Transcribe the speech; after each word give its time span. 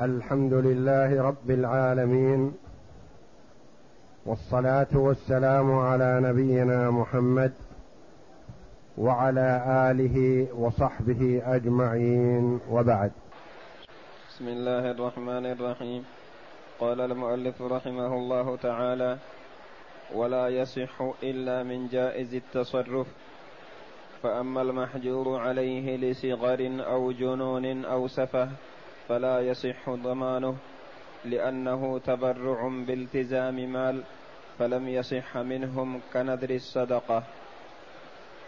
الحمد 0.00 0.52
لله 0.52 1.22
رب 1.22 1.50
العالمين 1.50 2.54
والصلاة 4.26 4.90
والسلام 4.94 5.78
على 5.78 6.20
نبينا 6.22 6.90
محمد 6.90 7.52
وعلى 8.98 9.62
آله 9.90 10.46
وصحبه 10.54 11.42
أجمعين 11.46 12.60
وبعد. 12.70 13.12
بسم 14.28 14.48
الله 14.48 14.90
الرحمن 14.90 15.46
الرحيم. 15.46 16.04
قال 16.80 17.00
المؤلف 17.00 17.62
رحمه 17.62 18.14
الله 18.14 18.56
تعالى 18.56 19.18
ولا 20.14 20.48
يصح 20.48 21.02
إلا 21.22 21.62
من 21.62 21.86
جائز 21.88 22.34
التصرف 22.34 23.06
فأما 24.22 24.62
المحجور 24.62 25.38
عليه 25.38 25.96
لصغر 25.96 26.82
أو 26.86 27.12
جنون 27.12 27.84
أو 27.84 28.08
سفه 28.08 28.48
فلا 29.08 29.40
يصح 29.40 29.90
ضمانه 29.90 30.56
لأنه 31.24 31.98
تبرع 31.98 32.68
بالتزام 32.68 33.72
مال 33.72 34.02
فلم 34.58 34.88
يصح 34.88 35.36
منهم 35.36 36.00
كنذر 36.12 36.50
الصدقة. 36.50 37.22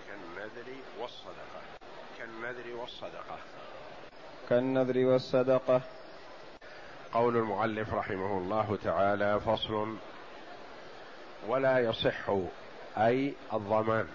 كالنذر 0.07 0.73
والصدقة. 1.01 1.61
كالنذر 2.19 2.81
والصدقة. 2.81 3.39
كالنذر 4.49 4.99
والصدقة. 5.07 5.81
قول 7.13 7.37
المؤلف 7.37 7.95
رحمه 7.95 8.39
الله 8.39 8.79
تعالى 8.85 9.41
فصل 9.41 9.97
ولا 11.49 11.79
يصح 11.79 12.31
أي 12.99 13.35
الضمان. 13.53 14.07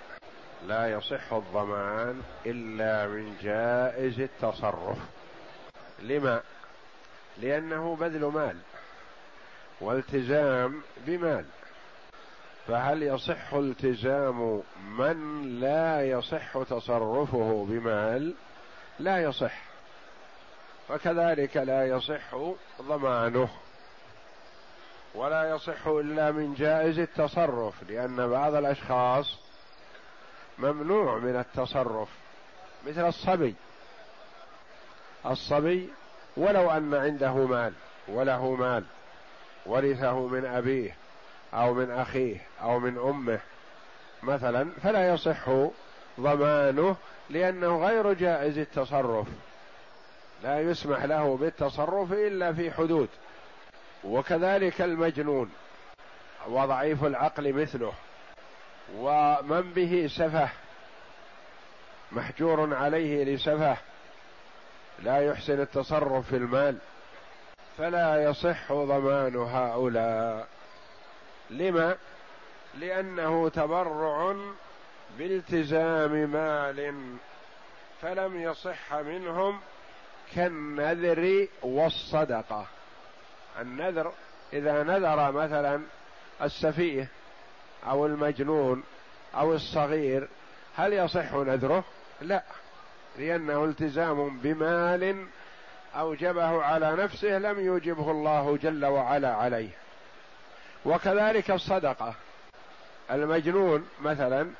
لا 0.68 0.88
يصح 0.88 1.34
الضمان 1.34 2.22
إلا 2.46 3.08
من 3.08 3.38
جائز 3.42 4.20
التصرف. 4.20 5.21
لما؟ 6.02 6.42
لأنه 7.38 7.96
بذل 7.96 8.26
مال 8.26 8.58
والتزام 9.82 10.82
بمال. 10.98 11.46
فهل 12.68 13.04
يصح 13.04 13.54
التزام 13.54 14.64
من 14.98 15.42
لا 15.60 16.10
يصح 16.10 16.64
تصرفه 16.64 17.66
بمال؟ 17.70 18.34
لا 19.00 19.24
يصح. 19.24 19.62
وكذلك 20.90 21.58
لا 21.58 21.88
يصح 21.88 22.36
ضمانه. 22.82 23.50
ولا 25.16 25.50
يصح 25.50 25.88
إلا 25.88 26.32
من 26.32 26.54
جائز 26.54 27.00
التصرف 27.00 27.84
لأن 27.90 28.28
بعض 28.30 28.56
الأشخاص 28.56 29.40
ممنوع 30.58 31.18
من 31.18 31.36
التصرف 31.36 32.10
مثل 32.88 33.08
الصبي. 33.08 33.56
الصبي 35.26 35.90
ولو 36.38 36.72
أن 36.72 36.94
عنده 36.94 37.34
مال 37.34 37.74
وله 38.08 38.56
مال 38.56 38.84
ورثه 39.66 40.28
من 40.28 40.46
أبيه 40.46 40.96
أو 41.54 41.74
من 41.74 41.92
أخيه 41.92 42.38
أو 42.62 42.80
من 42.80 42.98
أمه 42.98 43.40
مثلا 44.24 44.70
فلا 44.84 45.14
يصح 45.14 45.50
ضمانه 46.20 46.96
لأنه 47.30 47.86
غير 47.88 48.14
جائز 48.14 48.58
التصرف. 48.58 49.28
لا 50.44 50.60
يسمح 50.60 51.04
له 51.04 51.38
بالتصرف 51.38 52.14
إلا 52.14 52.54
في 52.54 52.72
حدود. 52.72 53.10
وكذلك 54.04 54.82
المجنون 54.82 55.52
وضعيف 56.48 57.04
العقل 57.04 57.54
مثله 57.54 57.94
ومن 58.98 59.62
به 59.62 60.08
سفه 60.08 60.50
محجور 62.12 62.76
عليه 62.76 63.24
لسفه 63.24 63.78
لا 65.04 65.18
يحسن 65.18 65.62
التصرف 65.62 66.28
في 66.28 66.36
المال 66.36 66.78
فلا 67.78 68.24
يصح 68.24 68.74
ضمان 68.74 69.36
هؤلاء. 69.36 70.48
لما؟ 71.50 71.96
لأنه 72.76 73.50
تبرع 73.50 74.36
بالتزام 75.18 76.12
مال 76.12 76.94
فلم 78.02 78.42
يصح 78.42 78.94
منهم 78.94 79.60
كالنذر 80.36 81.48
والصدقة. 81.62 82.66
النذر 83.62 84.14
إذا 84.54 84.84
نذر 84.84 85.32
مثلا 85.32 85.82
السفيه 86.42 87.08
أو 87.88 88.06
المجنون 88.06 88.84
أو 89.36 89.54
الصغير 89.54 90.28
هل 90.76 90.94
يصح 90.94 91.34
نذره؟ 91.34 91.84
لا. 92.22 92.44
لأنه 93.18 93.66
التزام 93.66 94.40
بمال 94.40 95.26
أوجبه 95.96 96.64
على 96.64 96.96
نفسه 96.96 97.38
لم 97.38 97.60
يوجبه 97.60 98.12
الله 98.12 98.58
جل 98.58 98.86
وعلا 98.86 99.34
عليه. 99.36 99.70
وكذلك 100.86 101.52
الصدقة. 101.52 102.14
المجنون 103.12 103.88
مثلا 104.02 104.52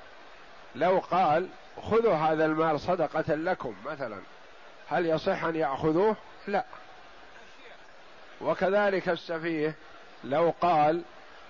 لو 0.76 1.00
قال 1.00 1.48
خذوا 1.82 2.14
هذا 2.14 2.46
المال 2.46 2.80
صدقة 2.80 3.36
لكم 3.36 3.76
مثلا 3.86 4.20
هل 4.90 5.06
يصح 5.06 5.44
أن 5.44 5.56
يأخذوه؟ 5.56 6.16
لا. 6.48 6.66
وكذلك 8.42 9.10
السفيه 9.10 9.76
لو 10.24 10.54
قال 10.62 11.02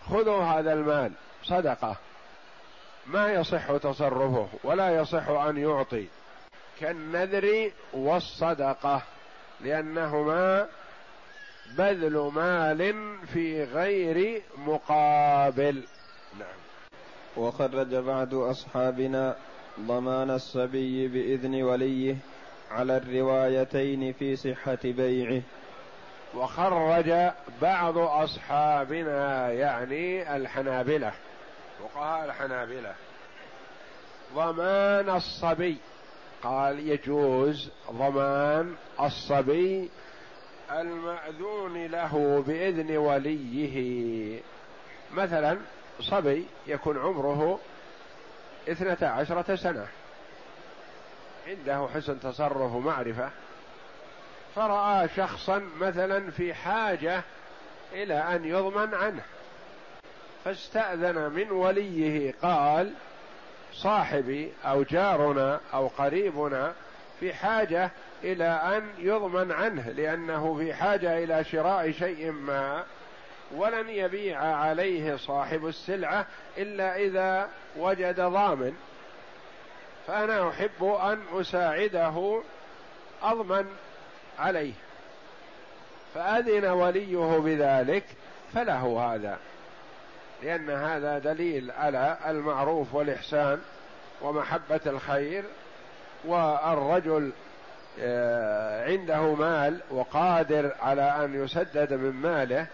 خذوا 0.10 0.44
هذا 0.44 0.74
المال 0.74 1.12
صدقة 1.44 1.96
ما 3.08 3.34
يصح 3.34 3.78
تصرفه 3.78 4.48
ولا 4.64 4.96
يصح 4.96 5.30
أن 5.30 5.58
يعطي. 5.58 6.08
كالنذر 6.81 7.72
والصدقة 7.94 9.02
لأنهما 9.62 10.68
بذل 11.78 12.31
مال 12.36 12.94
في 13.34 13.64
غير 13.64 14.42
مقابل. 14.58 15.84
نعم. 16.40 16.47
وخرج 17.38 17.96
بعض 17.96 18.34
أصحابنا 18.34 19.36
ضمان 19.80 20.30
الصبي 20.30 21.08
بإذن 21.08 21.64
وليه 21.64 22.16
على 22.72 22.97
الروايتين 22.97 24.14
في 24.14 24.36
صحة 24.36 24.80
بيعه. 24.84 25.41
وخرج 26.36 27.31
بعض 27.62 27.97
أصحابنا 27.97 29.52
يعني 29.52 30.36
الحنابلة 30.36 31.12
فقهاء 31.80 32.25
الحنابلة 32.25 32.94
ضمان 34.36 35.09
الصبي. 35.09 35.78
قال 36.44 36.90
يجوز 36.90 37.69
ضمان 37.91 38.75
الصبي 39.00 39.90
المأذون 40.72 41.85
له 41.85 42.44
بإذن 42.47 42.97
وليه. 42.97 44.40
مثلا 45.13 45.57
صبي 46.00 46.46
يكون 46.68 46.97
عمره 46.97 47.59
اثنتا 48.69 49.06
عشرة 49.06 49.56
سنة. 49.56 49.88
عنده 51.47 51.88
حسن 51.94 52.19
تصرف 52.19 52.73
ومعرفة. 52.73 53.29
فرأى 54.56 55.08
شخصا 55.16 55.69
مثلا 55.79 56.31
في 56.31 56.53
حاجة 56.53 57.23
إلى 57.94 58.13
أن 58.13 58.46
يضمن 58.46 58.94
عنه. 58.94 59.23
فاستأذن 60.46 61.31
من 61.31 61.52
وليه. 61.52 62.34
قال 62.41 62.94
صاحبي 63.74 64.52
أو 64.66 64.84
جارنا 64.84 65.59
أو 65.74 65.88
قريبنا 65.88 66.74
في 67.20 67.34
حاجة 67.34 67.92
إلى 68.24 68.46
أن 68.46 68.90
يضمن 68.98 69.52
عنه 69.52 69.90
لأنه 69.90 70.58
في 70.58 70.74
حاجة 70.74 71.24
إلى 71.24 71.44
شراء 71.44 71.92
شيء 71.92 72.32
ما 72.32 72.84
ولن 73.56 73.90
يبيع 73.90 74.40
عليه 74.42 75.16
صاحب 75.16 75.68
السلعة 75.68 76.26
إلا 76.58 76.96
إذا 76.96 77.50
وجد 77.78 78.20
ضامن. 78.20 78.74
فأنا 80.08 80.50
أحب 80.50 80.84
أن 80.84 81.20
أساعده 81.34 82.42
أضمن 83.24 83.66
عليه. 84.40 84.74
فأذن 86.16 86.66
وليه 86.66 87.40
بذلك 87.40 88.03
فله 88.53 89.14
هذا. 89.14 89.40
لأن 90.43 90.70
هذا 90.70 91.20
دليل 91.20 91.72
على 91.72 92.17
المعروف 92.28 92.93
والإحسان 92.96 93.61
ومحبة 94.22 94.79
الخير 94.85 95.43
والرجل 96.26 97.32
آه، 97.99 98.85
عنده 98.85 99.35
مال 99.35 99.79
وقادر 99.91 100.76
على 100.82 101.02
أن 101.02 101.43
يسدد 101.43 101.93
من 101.93 102.11
ماله 102.11 102.67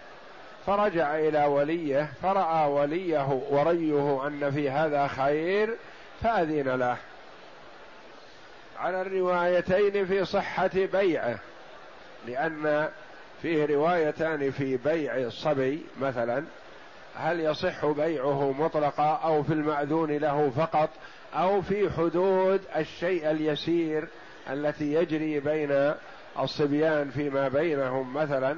فرجع 0.66 1.16
إلى 1.16 1.44
وليه 1.44 2.08
فرأى 2.22 2.70
وليه 2.70 3.26
وريه 3.50 4.26
أن 4.26 4.50
في 4.50 4.70
هذا 4.70 5.06
خير 5.06 5.76
فأذن 6.22 6.68
له. 6.68 6.96
على 8.78 9.02
الروايتين 9.02 10.06
في 10.06 10.24
صحة 10.24 10.70
بيعه 10.74 11.38
لأن 12.26 12.88
فيه 13.42 13.66
روايتان 13.66 14.50
في 14.50 14.76
بيع 14.76 15.16
الصبي 15.16 15.86
مثلا 16.00 16.44
هل 17.14 17.40
يصح 17.40 17.86
بيعه 17.86 18.52
مطلقا 18.52 19.20
أو 19.24 19.42
في 19.42 19.52
المأذون 19.52 20.10
له 20.10 20.50
فقط 20.50 20.90
أو 21.34 21.62
في 21.62 21.90
حدود 21.90 22.60
الشيء 22.76 23.30
اليسير 23.30 24.08
التي 24.50 24.92
يجري 24.92 25.40
بين 25.40 25.94
الصبيان 26.38 27.10
فيما 27.10 27.48
بينهم 27.48 28.14
مثلا 28.14 28.56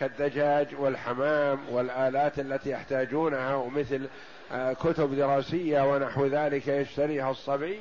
كالدجاج 0.00 0.74
والحمام 0.78 1.58
والآلات 1.70 2.38
التي 2.38 2.70
يحتاجونها 2.70 3.54
ومثل 3.54 4.08
آه، 4.52 4.72
كتب 4.72 5.14
دراسية 5.14 5.92
ونحو 5.92 6.26
ذلك 6.26 6.68
يشتريها 6.68 7.30
الصبي 7.30 7.80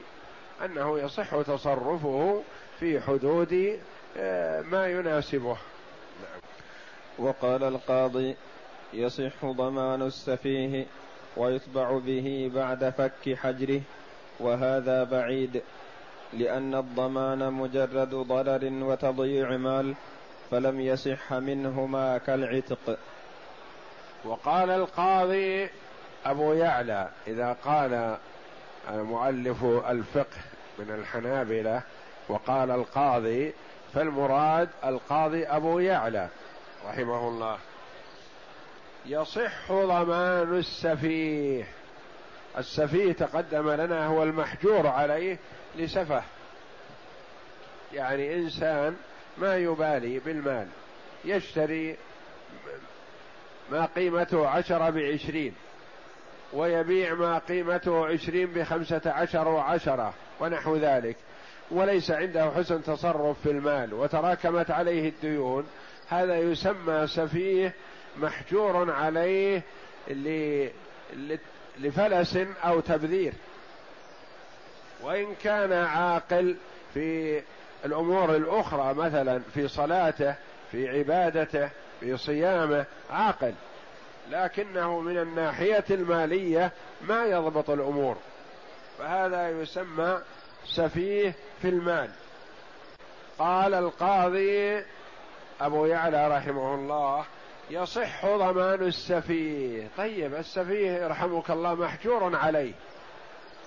أنه 0.66 1.00
يصح 1.00 1.42
تصرفه 1.42 2.44
في 2.80 3.02
حدود 3.02 3.80
آه، 4.18 4.62
ما 4.62 4.88
يناسبه 4.88 5.58
نعم. 6.22 6.42
وقال 7.18 7.64
القاضي 7.64 8.36
يصح 8.96 9.46
ضمان 9.46 10.02
السفيه 10.02 10.86
ويتبع 11.38 12.00
به 12.00 12.52
بعد 12.56 12.90
فك 12.90 13.36
حجره 13.36 13.82
وهذا 14.40 15.04
بعيد 15.04 15.62
لأن 16.34 16.76
الضمان 16.76 17.54
مجرد 17.54 18.10
ضرر 18.10 18.70
وتضييع 18.84 19.58
مال 19.58 19.96
فلم 20.52 20.80
يصح 20.80 21.34
منهما 21.34 22.18
كالعتق. 22.18 22.98
وقال 24.26 24.70
القاضي 24.70 25.70
أبو 26.26 26.54
يعلى 26.54 27.10
إذا 27.28 27.54
قال 27.66 28.18
المؤلف 28.90 29.64
الفقه 29.64 30.38
من 30.80 30.92
الحنابلة 30.92 31.82
وقال 32.30 32.72
القاضي 32.72 33.54
فالمراد 33.94 34.70
القاضي 34.86 35.46
أبو 35.46 35.80
يعلى 35.80 36.30
رحمه 36.88 37.28
الله. 37.28 37.58
يصح 39.08 39.72
ضمان 39.72 40.58
السفيه. 40.58 41.68
السفيه 42.58 43.14
تقدم 43.14 43.70
لنا 43.70 44.06
هو 44.06 44.24
المحجور 44.24 44.88
عليه 44.88 45.38
لسفه. 45.76 46.24
يعني 47.94 48.36
إنسان 48.36 48.96
ما 49.38 49.58
يبالي 49.58 50.20
بالمال 50.20 50.68
يشتري 51.26 51.98
ما 53.72 53.86
قيمته 53.86 54.48
عشرة 54.48 54.90
بعشرين 54.90 55.54
ويبيع 56.54 57.14
ما 57.14 57.38
قيمته 57.38 58.08
عشرين 58.08 58.46
بخمسة 58.54 59.02
عشر 59.06 59.48
وعشرة 59.48 60.14
ونحو 60.40 60.76
ذلك. 60.76 61.18
وليس 61.72 62.12
عنده 62.12 62.52
حسن 62.52 62.84
تصرف 62.84 63.42
في 63.44 63.52
المال 63.52 63.94
وتراكمت 63.94 64.72
عليه 64.72 65.10
الديون. 65.10 65.68
هذا 66.08 66.38
يسمى 66.38 67.08
سفيه 67.08 67.74
محجور 68.18 68.92
عليه 68.92 69.62
لفلس 71.80 72.38
أو 72.64 72.80
تبذير. 72.80 73.34
وإن 75.02 75.36
كان 75.44 75.74
عاقل 75.74 76.56
في 76.94 77.42
الأمور 77.86 78.36
الأخرى 78.36 78.94
مثلا 78.94 79.42
في 79.54 79.68
صلاته 79.68 80.36
في 80.72 80.90
عبادته 80.90 81.70
في 82.00 82.18
صيامه 82.18 82.86
عاقل. 83.10 83.54
لكنه 84.30 85.00
من 85.00 85.18
الناحية 85.18 85.86
المالية 85.90 86.72
ما 87.02 87.26
يضبط 87.26 87.70
الأمور. 87.70 88.18
فهذا 88.98 89.50
يسمى 89.50 90.22
سفيه 90.66 91.34
في 91.62 91.70
المال. 91.70 92.10
قال 93.40 93.74
القاضي 93.74 94.84
أبو 95.62 95.86
يعلى 95.86 96.38
رحمه 96.38 96.76
الله 96.76 97.26
يصح 97.70 98.26
ضمان 98.26 98.82
السفيه. 98.88 99.88
طيب 99.98 100.36
السفيه 100.36 100.92
يرحمك 100.92 101.52
الله 101.52 101.76
محجور 101.76 102.36
عليه. 102.36 102.74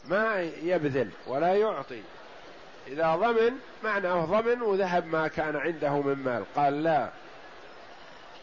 ما 0.05 0.41
يبذل 0.63 1.11
ولا 1.27 1.55
يعطي. 1.55 2.03
إذا 2.87 3.17
ضمن 3.17 3.53
معناه 3.85 4.25
ضمن 4.25 4.63
وذهب 4.63 5.07
ما 5.07 5.29
كان 5.29 5.57
عنده 5.57 6.01
من 6.01 6.15
مال. 6.15 6.45
قال 6.57 6.83
لا. 6.83 7.09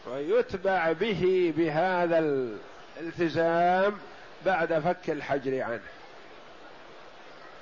ويتبع 0.06 0.92
به 0.92 1.52
بهذا 1.56 2.18
الالتزام 2.98 3.98
بعد 4.46 4.78
فك 4.78 5.10
الحجر 5.10 5.62
عنه. 5.62 5.80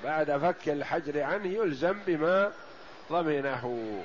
بعد 0.05 0.37
فك 0.37 0.69
الحجر 0.69 1.23
عنه 1.23 1.47
يلزم 1.47 1.99
بما 2.07 2.53
ضمنه. 3.13 4.05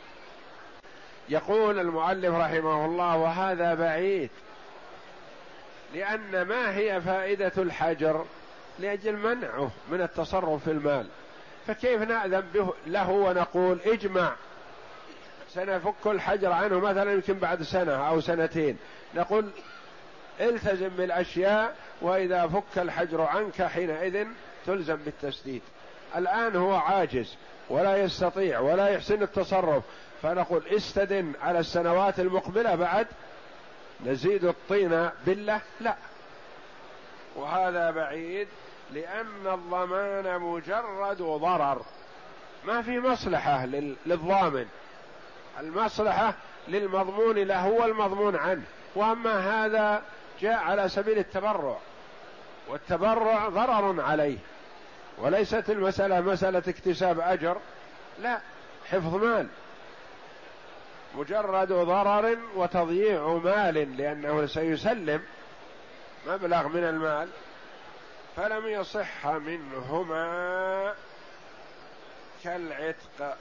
يقول 1.30 1.80
المؤلف 1.80 2.36
رحمه 2.36 2.86
الله 2.86 3.18
وهذا 3.18 3.74
بعيد 3.74 4.30
لأن 5.94 6.42
ما 6.42 6.78
هي 6.78 7.02
فائدة 7.02 7.52
الحجر؟ 7.58 8.26
لأجل 8.80 9.18
منعه 9.18 9.72
من 9.92 10.02
التصرف 10.02 10.64
في 10.64 10.72
المال. 10.72 11.08
فكيف 11.68 12.02
نأذن 12.02 12.70
له 12.88 13.10
ونقول 13.10 13.80
اجمع؟ 13.86 14.36
سنفك 15.50 16.08
الحجر 16.08 16.52
عنه 16.52 16.80
مثلا 16.80 17.12
يمكن 17.12 17.34
بعد 17.34 17.64
سنة 17.64 18.10
أو 18.10 18.22
سنتين. 18.22 18.78
نقول 19.16 19.50
التزم 20.42 20.88
بالأشياء 20.88 21.76
وإذا 22.02 22.48
فك 22.48 22.78
الحجر 22.78 23.22
عنك 23.22 23.62
حينئذ 23.62 24.28
تلزم 24.66 24.96
بالتسديد. 24.96 25.62
الآن 26.16 26.56
هو 26.56 26.74
عاجز 26.74 27.36
ولا 27.70 27.98
يستطيع 27.98 28.60
ولا 28.60 28.88
يحسن 28.88 29.24
التصرف. 29.24 29.84
فنقول 30.22 30.68
استدن 30.68 31.34
على 31.42 31.60
السنوات 31.60 32.20
المقبلة 32.20 32.76
بعد 32.76 33.08
نزيد 34.06 34.46
الطين 34.46 35.10
بالله 35.26 35.62
لا. 35.82 35.96
وهذا 37.36 37.92
بعيد 37.92 38.48
لأن 38.94 39.48
الضمان 39.54 40.40
مجرد 40.40 41.18
ضرر. 41.18 41.82
ما 42.66 42.82
في 42.82 43.00
مصلحة 43.00 43.66
للضامن. 44.06 44.66
المصلحة 45.60 46.34
للمضمون 46.68 47.38
له 47.38 47.68
والمضمون 47.70 48.36
عنه. 48.36 48.64
وأما 48.96 49.66
هذا 49.66 50.02
جاء 50.42 50.60
على 50.60 50.90
سبيل 50.90 51.18
التبرع. 51.18 51.78
والتبرع 52.68 53.50
ضرر 53.50 54.02
عليه. 54.02 54.38
وليست 55.18 55.70
المسألة 55.70 56.22
مسألة 56.22 56.64
اكتساب 56.68 57.20
أجر. 57.20 57.58
لا. 58.20 58.40
حفظ 58.92 59.16
مال. 59.16 59.48
مجرد 61.16 61.74
ضرر 61.74 62.38
وتضييع 62.56 63.28
مال 63.28 63.98
لأنه 63.98 64.46
سيسلم 64.46 65.22
مبلغ 66.28 66.68
من 66.68 66.84
المال 66.84 67.30
فلم 68.36 68.68
يصح 68.68 69.28
منهما 69.28 70.94
كالعتق. 72.44 73.38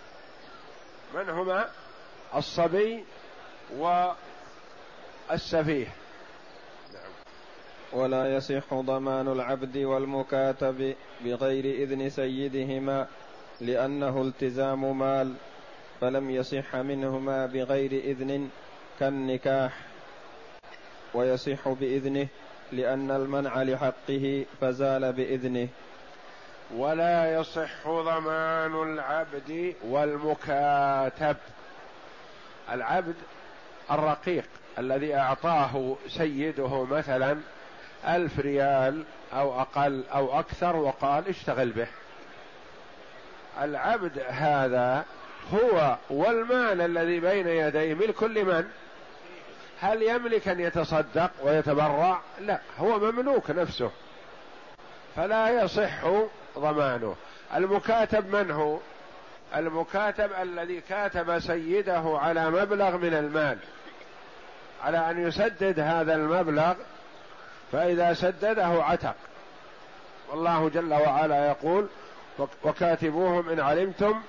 من 1.15 1.29
هما؟ 1.29 1.71
الصبي 2.35 3.05
والسفيه. 5.31 5.87
نعم. 6.93 7.11
ولا 7.93 8.37
يصح 8.37 8.75
ضمان 8.75 9.29
العبد 9.29 9.77
والمكاتب 9.77 10.95
بغير 11.25 11.65
إذن 11.65 12.11
سيدهما 12.11 13.07
لأنه 13.61 14.23
التزام 14.23 14.99
مال. 14.99 15.35
فلم 16.01 16.31
يصح 16.31 16.77
منهما 16.77 17.47
بغير 17.47 17.93
إذن 17.93 18.51
كالنكاح 19.01 19.73
ويصح 21.15 21.69
بإذنه 21.69 22.29
لأن 22.73 23.11
المنع 23.11 23.63
لحقه 23.63 24.47
فزال 24.61 25.13
بإذنه. 25.13 25.69
ولا 26.77 27.35
يصح 27.35 27.89
ضمان 27.89 28.83
العبد 28.83 29.75
والمكاتب. 29.85 31.37
العبد 32.73 33.15
الرقيق 33.91 34.45
الذي 34.79 35.15
أعطاه 35.15 35.97
سيده 36.09 36.85
مثلا 36.85 37.39
ألف 38.07 38.39
ريال 38.39 39.05
أو 39.33 39.61
أقل 39.61 40.05
أو 40.15 40.39
أكثر 40.41 40.77
وقال 40.77 41.29
اشتغل 41.29 41.71
به. 41.71 41.89
العبد 43.63 44.19
هذا 44.29 45.05
هو 45.55 45.97
والمال 46.11 46.81
الذي 46.81 47.21
بين 47.21 47.49
يديه 47.49 47.95
ملك 47.95 48.23
لمن 48.23 48.69
هل 49.81 50.03
يملك 50.03 50.49
أن 50.49 50.61
يتصدق 50.61 51.31
ويتبرع؟ 51.43 52.21
لا 52.41 52.61
هو 52.79 52.99
مملوك 52.99 53.51
نفسه 53.51 53.91
فلا 55.17 55.63
يصح 55.63 56.07
ضمانه. 56.59 57.17
المكاتب 57.55 58.37
من 58.37 58.51
هو؟ 58.51 58.79
المكاتب 59.57 60.31
الذي 60.43 60.81
كاتب 60.81 61.39
سيده 61.39 62.19
على 62.19 62.51
مبلغ 62.51 62.97
من 62.97 63.15
المال. 63.15 63.59
على 64.83 65.11
أن 65.11 65.29
يسدد 65.29 65.81
هذا 65.81 66.15
المبلغ 66.15 66.75
فإذا 67.73 68.15
سدده 68.15 68.85
عتق. 68.85 69.15
والله 70.31 70.69
جل 70.69 70.95
وعلا 70.95 71.49
يقول 71.49 71.87
وكاتبوهم 72.65 73.49
إن 73.49 73.61
علمتم 73.61 74.21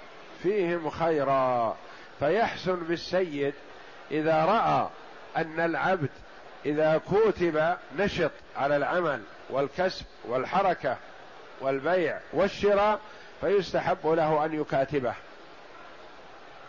فيهم 0.44 0.90
خيرا. 0.90 1.78
فيحسن 2.20 2.76
بالسيد 2.76 3.54
إذا 4.12 4.46
رأى 4.46 4.88
أن 5.38 5.60
العبد 5.60 6.10
إذا 6.66 7.02
كتب 7.12 7.76
نشط 7.98 8.32
على 8.58 8.76
العمل 8.78 9.22
والكسب 9.50 10.06
والحركة 10.28 10.98
والبيع 11.62 12.20
والشراء 12.34 13.00
فيستحب 13.42 14.08
له 14.08 14.46
أن 14.46 14.62
يكاتبه. 14.62 15.14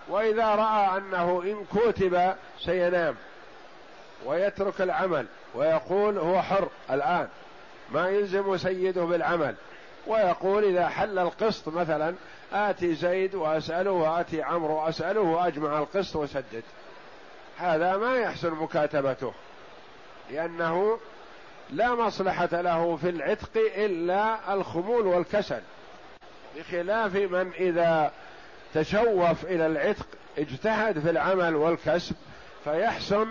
وإذا 0.08 0.46
رأى 0.46 0.98
أنه 0.98 1.42
إن 1.44 1.64
كتب 1.80 2.34
سينام 2.60 3.14
ويترك 4.26 4.80
العمل 4.80 5.26
ويقول 5.54 6.18
هو 6.18 6.42
حر 6.42 6.68
الآن 6.90 7.28
ما 7.92 8.08
يلزم 8.08 8.56
سيده 8.56 9.04
بالعمل 9.04 9.54
ويقول 10.06 10.64
إذا 10.64 10.88
حل 10.88 11.18
القسط 11.18 11.68
مثلا 11.68 12.14
آتي 12.52 12.94
زيد 12.94 13.34
وأسأله 13.34 13.90
وآتي 13.90 14.42
عمرو 14.42 14.74
وأسأله 14.74 15.20
وأجمع 15.20 15.78
القسط 15.78 16.16
وسدد. 16.16 16.62
هذا 17.58 17.96
ما 17.96 18.16
يحسن 18.16 18.50
مكاتبته 18.50 19.32
لأنه 20.30 20.98
لا 21.70 21.94
مصلحة 21.94 22.60
له 22.60 22.96
في 22.96 23.08
العتق 23.08 23.56
إلا 23.56 24.54
الخمول 24.54 25.06
والكسل. 25.06 25.60
بخلاف 26.56 27.14
من 27.16 27.52
إذا 27.52 28.12
تشوف 28.74 29.44
إلى 29.44 29.66
العتق 29.66 30.06
اجتهد 30.38 30.98
في 30.98 31.10
العمل 31.10 31.56
والكسب 31.56 32.16
فيحسن 32.64 33.26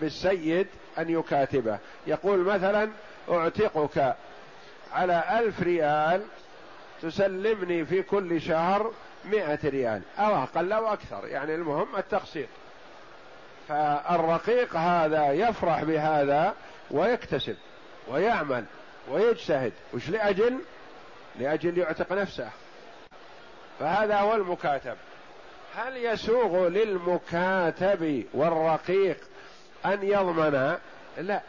بالسيد 0.00 0.66
أن 0.98 1.10
يكاتبه. 1.10 1.78
يقول 2.06 2.38
مثلا 2.38 2.90
أعتقك 3.30 4.14
على 4.92 5.24
ألف 5.38 5.62
ريال 5.62 6.22
تسلمني 7.02 7.84
في 7.84 8.02
كل 8.02 8.40
شهر 8.40 8.92
مئة 9.24 9.68
ريال 9.68 10.02
أو 10.18 10.42
أقل 10.42 10.72
أو 10.72 10.92
أكثر 10.92 11.26
يعني 11.26 11.54
المهم 11.54 11.96
التقسيط. 11.96 12.48
فالرقيق 13.68 14.76
هذا 14.76 15.32
يفرح 15.32 15.84
بهذا 15.84 16.54
ويكتسب 16.90 17.56
ويعمل 18.08 18.64
ويجتهد. 19.10 19.72
وش 19.94 20.08
لأجل؟ 20.08 20.58
لأجل 21.38 21.78
يعتق 21.78 22.12
نفسه. 22.12 22.48
فهذا 23.80 24.16
هو 24.16 24.34
المكاتب. 24.34 24.96
هل 25.76 25.96
يسوغ 25.96 26.68
للمكاتب 26.68 28.24
والرقيق 28.34 29.16
أن 29.86 30.02
يضمن؟ 30.02 30.76
لا. 31.18 31.40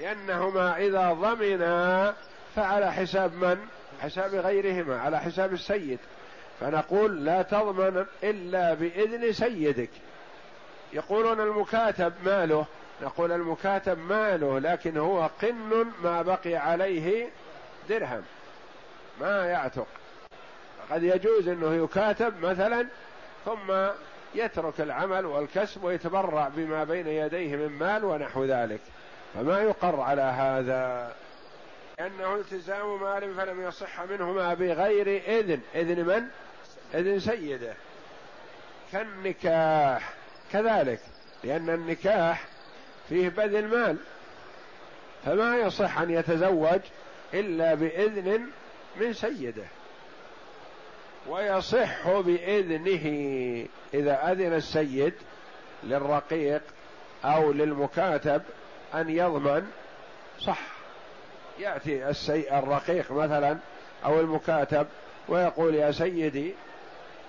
لأنهما 0.00 0.76
إذا 0.76 1.12
ضمنا 1.12 2.14
فعلى 2.56 2.92
حساب 2.92 3.34
من؟ 3.34 3.58
حساب 4.00 4.34
غيرهما 4.34 5.00
على 5.00 5.20
حساب 5.20 5.52
السيد. 5.52 5.98
فنقول 6.60 7.24
لا 7.24 7.42
تضمن 7.42 8.06
إلا 8.22 8.74
بإذن 8.74 9.32
سيدك. 9.32 9.90
يقولون 10.92 11.40
المكاتب 11.40 12.12
ماله. 12.24 12.66
نقول 13.02 13.32
المكاتب 13.32 13.98
ماله 13.98 14.58
لكن 14.58 14.96
هو 14.96 15.30
قن 15.42 15.86
ما 16.02 16.22
بقي 16.22 16.54
عليه 16.54 17.28
درهم. 17.88 18.22
ما 19.20 19.46
يعتق. 19.46 19.86
قد 20.90 21.02
يجوز 21.02 21.48
إنه 21.48 21.84
يكاتب 21.84 22.40
مثلا 22.44 22.86
ثم 23.44 23.72
يترك 24.34 24.80
العمل 24.80 25.26
والكسب 25.26 25.84
ويتبرع 25.84 26.48
بما 26.56 26.84
بين 26.84 27.06
يديه 27.06 27.56
من 27.56 27.68
مال 27.68 28.04
ونحو 28.04 28.44
ذلك. 28.44 28.80
فما 29.34 29.60
يقر 29.60 30.00
على 30.00 30.22
هذا. 30.22 31.12
لأنه 31.98 32.34
التزام 32.34 33.00
مال 33.00 33.34
فلم 33.34 33.68
يصح 33.68 34.00
منهما 34.00 34.54
بغير 34.54 35.22
إذن. 35.26 35.60
إذن 35.74 36.04
من؟ 36.04 36.28
إذن 36.94 37.20
سيده. 37.20 37.74
كالنكاح 38.92 40.14
كذلك 40.52 41.00
لأن 41.44 41.70
النكاح 41.70 42.44
فيه 43.08 43.28
بذل 43.28 43.68
مال 43.68 43.96
فما 45.24 45.56
يصح 45.56 45.98
أن 45.98 46.10
يتزوج 46.10 46.80
إلا 47.34 47.74
بإذن 47.74 48.50
من 48.96 49.12
سيده. 49.12 49.66
ويصح 51.28 52.10
بإذنه 52.10 53.06
إذا 53.94 54.32
أذن 54.32 54.54
السيد 54.54 55.14
للرقيق 55.84 56.62
أو 57.24 57.52
للمكاتب 57.52 58.42
أن 58.94 59.10
يضمن 59.10 59.70
صح. 60.40 60.77
يأتي 61.58 62.08
السي 62.08 62.58
الرقيق 62.58 63.12
مثلا 63.12 63.58
أو 64.04 64.20
المكاتب 64.20 64.86
ويقول 65.28 65.74
يا 65.74 65.90
سيدي 65.90 66.54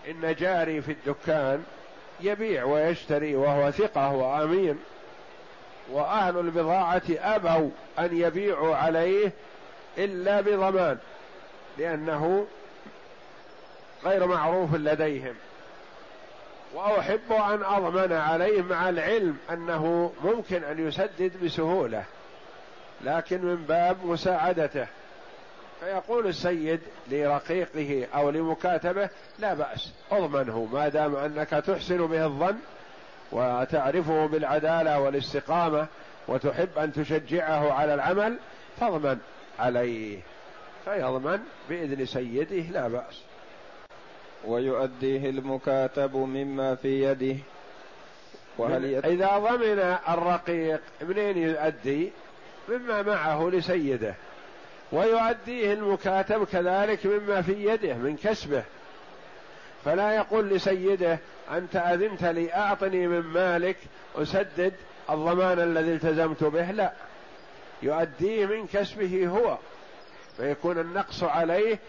إن 0.09 0.35
جاري 0.35 0.81
في 0.81 0.91
الدكان 0.91 1.63
يبيع 2.21 2.63
ويشتري 2.63 3.35
وهو 3.35 3.71
ثقة 3.71 4.11
وأمين 4.11 4.79
وأهل 5.91 6.37
البضاعة 6.37 7.01
أبوا 7.09 7.69
أن 7.99 8.17
يبيعوا 8.17 8.75
عليه 8.75 9.31
إلا 9.97 10.41
بضمان 10.41 10.97
لأنه 11.77 12.47
غير 14.05 14.27
معروف 14.27 14.75
لديهم 14.75 15.35
وأحب 16.73 17.31
أن 17.31 17.63
أضمن 17.63 18.13
عليه 18.13 18.61
مع 18.61 18.89
العلم 18.89 19.37
أنه 19.51 20.13
ممكن 20.23 20.63
أن 20.63 20.87
يسدد 20.87 21.31
بسهولة 21.43 22.03
لكن 23.01 23.45
من 23.45 23.55
باب 23.55 24.05
مساعدته. 24.05 24.87
فيقول 25.79 26.27
السيد 26.27 26.79
لرقيقه 27.11 28.07
أو 28.15 28.29
لمكاتبه 28.29 29.09
لا 29.39 29.53
بأس 29.53 29.91
اضمنه 30.11 30.67
ما 30.73 30.87
دام 30.87 31.15
أنك 31.15 31.49
تحسن 31.49 32.07
به 32.07 32.25
الظن 32.25 32.57
وتعرفه 33.31 34.25
بالعدالة 34.25 34.99
والاستقامة 34.99 35.87
وتحب 36.27 36.77
أن 36.77 36.93
تشجعه 36.93 37.73
على 37.73 37.93
العمل 37.93 38.37
فاضمن 38.79 39.17
عليه. 39.59 40.19
فيضمن 40.85 41.39
بإذن 41.69 42.05
سيده 42.05 42.55
لا 42.71 42.87
بأس. 42.87 43.21
ويؤديه 44.45 45.29
المكاتب 45.29 46.15
مما 46.15 46.75
في 46.75 47.03
يده. 47.03 47.35
وهل 48.57 48.85
يت... 48.85 49.05
إذا 49.05 49.37
ضمن 49.37 49.79
الرقيق 50.09 50.81
منين 51.01 51.37
يؤدي؟ 51.37 52.11
مما 52.69 53.01
معه 53.01 53.49
لسيده 53.49 54.15
ويؤديه 54.91 55.73
المكاتب 55.73 56.43
كذلك 56.43 57.05
مما 57.05 57.41
في 57.41 57.65
يده 57.65 57.93
من 57.93 58.17
كسبه. 58.17 58.63
فلا 59.85 60.15
يقول 60.15 60.49
لسيده 60.49 61.19
أنت 61.51 61.75
أذنت 61.75 62.23
لي 62.23 62.53
أعطني 62.53 63.07
من 63.07 63.21
مالك 63.21 63.77
أسدد 64.15 64.73
الضمان 65.09 65.59
الذي 65.59 65.93
التزمت 65.93 66.43
به. 66.43 66.71
لا 66.71 66.91
يؤديه 67.81 68.45
من 68.45 68.67
كسبه 68.67 69.27
هو 69.27 69.57
فيكون 70.37 70.79
النقص 70.79 71.23
عليه 71.23 71.79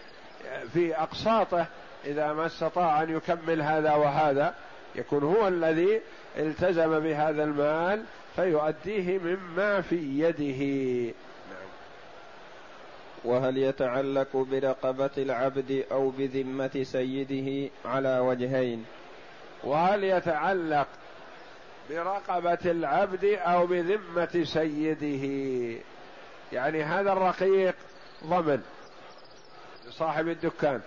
في 0.73 0.95
أقساطه. 0.95 1.65
إذا 2.05 2.33
ما 2.33 2.45
استطاع 2.45 3.03
أن 3.03 3.15
يكمل 3.15 3.61
هذا 3.61 3.93
وهذا 3.93 4.53
يكون 4.95 5.23
هو 5.23 5.47
الذي 5.47 6.01
التزم 6.37 6.99
بهذا 6.99 7.43
المال 7.43 8.03
فيؤديه 8.35 9.17
مما 9.17 9.81
في 9.81 10.19
يده. 10.19 10.63
نعم. 11.49 11.67
وهل 13.23 13.57
يتعلق 13.57 14.37
برقبة 14.37 15.09
العبد 15.17 15.85
أو 15.91 16.09
بذمة 16.09 16.83
سيده 16.83 17.71
على 17.85 18.19
وجهين؟ 18.19 18.85
وهل 19.63 20.03
يتعلق 20.03 20.87
برقبة 21.89 22.71
العبد 22.71 23.25
أو 23.25 23.67
بذمة 23.67 24.43
سيده؟ 24.43 25.25
يعني 26.53 26.83
هذا 26.83 27.11
الرقيق 27.13 27.75
ضمن 28.23 28.61
لصاحب 29.87 30.27
الدكان. 30.27 30.81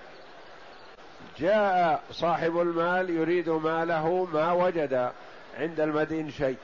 جاء 1.38 2.02
صاحب 2.10 2.60
المال 2.60 3.10
يريد 3.10 3.48
ماله 3.48 4.24
ما 4.32 4.52
وجد 4.52 5.12
عند 5.58 5.80
المدين 5.80 6.30
شيء. 6.30 6.56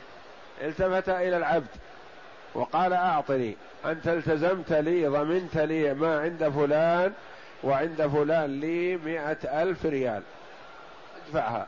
التفت 0.62 1.08
إلى 1.08 1.36
العبد 1.36 1.68
وقال 2.54 2.92
أعطني 2.92 3.56
أنت 3.84 4.08
التزمت 4.08 4.72
لي 4.72 5.06
ضمنت 5.06 5.56
لي 5.56 5.94
ما 5.94 6.20
عند 6.20 6.48
فلان 6.48 7.12
وعند 7.64 8.06
فلان 8.06 8.60
لي 8.60 8.96
مئة 8.96 9.62
ألف 9.62 9.86
ريال. 9.86 10.22
ادفعها. 11.26 11.66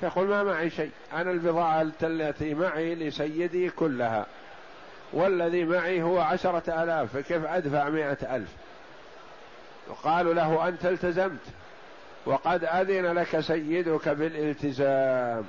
فيقول 0.00 0.26
ما 0.26 0.42
معي 0.42 0.70
شيء 0.70 0.90
أنا 1.12 1.30
البضاعة 1.30 1.90
التي 2.02 2.54
معي 2.54 2.94
لسيدي 2.94 3.70
كلها 3.70 4.26
والذي 5.12 5.64
معي 5.64 6.02
هو 6.02 6.20
عشرة 6.20 6.82
آلاف 6.82 7.16
فكيف 7.16 7.44
أدفع 7.44 7.88
مئة 7.88 8.36
ألف؟ 8.36 8.48
يقال 9.90 10.36
له 10.36 10.68
أنت 10.68 10.86
التزمت 10.86 11.46
وقد 12.26 12.64
أذن 12.64 13.12
لك 13.12 13.40
سيدك 13.40 14.08
بالالتزام. 14.08 15.44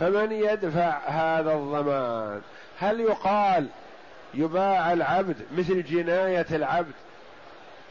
فمن 0.00 0.32
يدفع 0.32 0.98
هذا 1.06 1.52
الضمان؟ 1.52 2.40
هل 2.78 3.00
يقال 3.00 3.68
يباع 4.34 4.92
العبد 4.92 5.36
مثل 5.56 5.82
جناية 5.82 6.46
العبد 6.50 6.94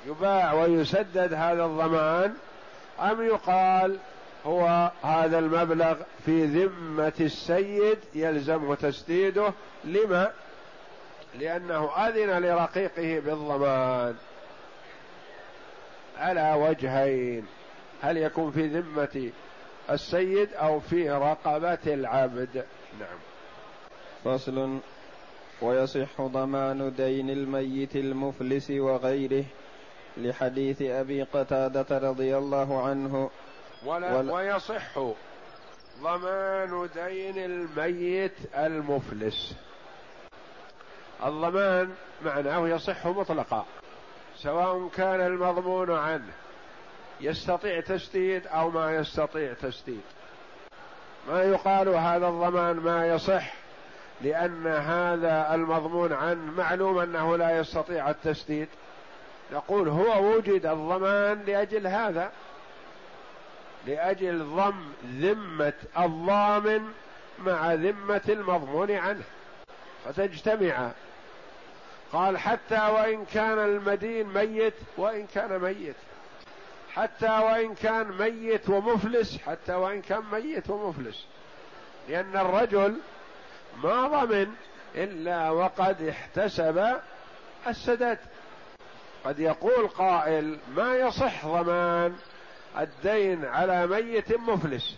يباع 0.07 0.53
ويسدد 0.53 1.33
هذا 1.33 1.65
الضمان؟ 1.65 2.33
أم 3.01 3.25
يقال 3.25 3.97
هو 4.45 4.91
هذا 5.03 5.39
المبلغ 5.39 5.95
في 6.25 6.45
ذمة 6.45 7.13
السيد 7.19 7.97
يلزمه 8.15 8.75
تسديده؟ 8.75 9.53
لما؟ 9.83 10.31
لأنه 11.39 12.07
أذن 12.07 12.45
لرقيقه 12.45 13.19
بالضمان. 13.19 14.15
على 16.17 16.53
وجهين 16.53 17.45
هل 18.01 18.17
يكون 18.17 18.51
في 18.51 18.67
ذمة 18.67 19.31
السيد 19.89 20.53
أو 20.53 20.79
في 20.79 21.11
رقبة 21.11 21.93
العبد. 21.93 22.65
نعم. 22.99 23.17
فصل. 24.23 24.79
ويصح 25.61 26.21
ضمان 26.21 26.93
دين 26.95 27.29
الميت 27.29 27.95
المفلس 27.95 28.71
وغيره 28.71 29.45
لحديث 30.17 30.81
أبي 30.81 31.23
قتادة 31.23 31.97
رضي 31.97 32.37
الله 32.37 32.87
عنه. 32.87 33.29
ولا 33.85 34.17
ولا 34.17 34.33
ويصح 34.33 34.99
ضمان 36.01 36.89
دين 36.95 37.37
الميت 37.37 38.55
المفلس. 38.55 39.55
الضمان 41.25 41.93
معناه 42.25 42.67
يصح 42.67 43.07
مطلقا 43.07 43.65
سواء 44.37 44.87
كان 44.87 45.21
المضمون 45.21 45.91
عنه 45.91 46.33
يستطيع 47.21 47.81
تسديد 47.81 48.47
أو 48.47 48.69
ما 48.69 48.95
يستطيع 48.95 49.53
تسديد 49.53 50.01
ما 51.27 51.43
يقال 51.43 51.89
هذا 51.89 52.27
الضمان 52.27 52.75
ما 52.75 53.07
يصح 53.07 53.53
لأن 54.21 54.67
هذا 54.67 55.55
المضمون 55.55 56.13
عنه 56.13 56.51
معلوم 56.51 56.97
أنه 56.97 57.37
لا 57.37 57.59
يستطيع 57.59 58.09
التسديد 58.09 58.67
نقول 59.53 59.89
هو 59.89 60.35
وجد 60.35 60.65
الضمان 60.65 61.43
لأجل 61.47 61.87
هذا 61.87 62.31
لأجل 63.87 64.43
ضم 64.43 64.85
ذمة 65.05 65.73
الضامن 65.97 66.91
مع 67.39 67.73
ذمة 67.73 68.21
المضمون 68.29 68.91
عنه 68.91 69.23
فتجتمع. 70.05 70.91
قال 72.13 72.37
حتى 72.37 72.87
وإن 72.87 73.25
كان 73.25 73.59
المدين 73.59 74.27
ميت 74.27 74.73
وإن 74.97 75.27
كان 75.27 75.59
ميت. 75.59 75.95
حتى 76.95 77.29
وإن 77.29 77.75
كان 77.75 78.11
ميت 78.11 78.69
ومفلس 78.69 79.37
حتى 79.37 79.73
وإن 79.73 80.01
كان 80.01 80.23
ميت 80.31 80.69
ومفلس. 80.69 81.25
لأن 82.09 82.37
الرجل 82.37 82.99
ما 83.83 84.07
ضمن 84.07 84.47
إلا 84.95 85.49
وقد 85.49 86.01
احتسب 86.01 86.95
السداد. 87.67 88.19
قد 89.25 89.39
يقول 89.39 89.87
قائل 89.87 90.59
ما 90.75 90.95
يصح 90.95 91.45
ضمان 91.45 92.15
الدين 92.77 93.45
على 93.45 93.87
ميت 93.87 94.39
مفلس؟ 94.39 94.95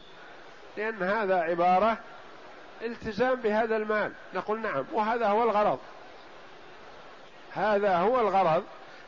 لأن 0.77 1.03
هذا 1.03 1.35
عبارة 1.35 1.97
التزام 2.81 3.35
بهذا 3.35 3.77
المال. 3.77 4.11
نقول 4.33 4.61
نعم 4.61 4.85
وهذا 4.91 5.27
هو 5.27 5.43
الغرض. 5.43 5.79
هذا 7.53 7.97
هو 7.97 8.19
الغرض. 8.19 8.63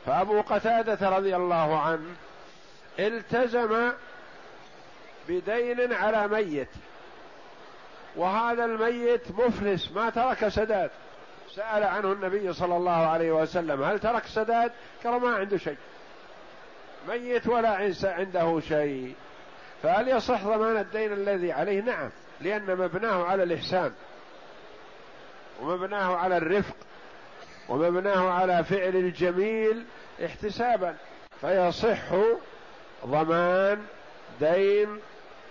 فأبو 0.06 0.40
قتادة 0.40 1.08
رضي 1.08 1.36
الله 1.36 1.80
عنه 1.80 2.14
التزم 3.06 3.92
بدين 5.28 5.92
على 5.92 6.28
ميت. 6.28 6.68
وهذا 8.16 8.64
الميت 8.64 9.30
مفلس 9.30 9.92
ما 9.92 10.10
ترك 10.10 10.48
سداد. 10.48 10.90
سأل 11.54 11.84
عنه 11.84 12.12
النبي 12.12 12.52
صلى 12.52 12.76
الله 12.76 13.06
عليه 13.06 13.32
وسلم 13.32 13.82
هل 13.82 13.98
ترك 13.98 14.26
سداد؟ 14.26 14.72
قال 15.04 15.20
ما 15.20 15.34
عنده 15.34 15.56
شيء. 15.56 15.76
ميت 17.08 17.46
ولا 17.46 17.92
عنده 18.04 18.60
شيء. 18.60 19.14
فهل 19.82 20.08
يصح 20.08 20.44
ضمان 20.44 20.76
الدين 20.76 21.12
الذي 21.12 21.52
عليه؟ 21.52 21.80
نعم 21.80 22.10
لأن 22.40 22.76
مبناه 22.76 23.24
على 23.24 23.42
الإحسان. 23.42 23.92
ومبناه 25.62 26.16
على 26.16 26.36
الرفق. 26.36 26.76
ومبناه 27.68 28.30
على 28.30 28.64
فعل 28.64 28.96
الجميل 28.96 29.84
احتسابا. 30.24 30.96
فيصح 31.40 32.12
ضمان 33.06 33.78
دين 34.40 34.88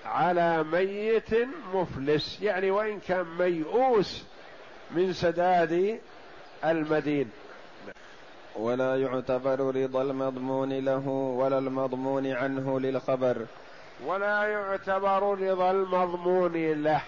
على 0.06 0.64
ميت 0.64 1.30
مفلس 1.74 2.42
يعني 2.42 2.72
وإن 2.72 3.00
كان 3.00 3.26
ميؤوس 3.40 4.24
من 4.92 5.14
سداد 5.14 6.00
المدين. 6.66 7.32
ولا 8.56 9.02
يعتبر 9.02 9.76
رضا 9.76 10.02
المضمون 10.02 10.74
له 10.74 11.08
ولا 11.08 11.58
المضمون 11.58 12.28
عنه 12.28 12.80
للخبر. 12.80 13.46
ولا 14.06 14.44
يعتبر 14.44 15.40
رضا 15.40 15.72
المضمون 15.72 16.84
له. 16.84 17.02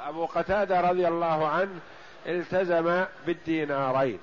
أبو 0.00 0.26
قتادة 0.26 0.80
رضي 0.80 1.08
الله 1.08 1.48
عنه 1.48 1.80
التزم 2.26 3.04
بالدينارين. 3.26 4.18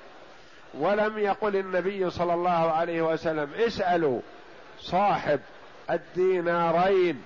ولم 0.80 1.18
يقل 1.18 1.56
النبي 1.56 2.10
صلى 2.10 2.34
الله 2.34 2.72
عليه 2.72 3.02
وسلم 3.02 3.54
اسألوا 3.54 4.22
صاحب 4.82 5.40
الدينارين. 5.90 7.24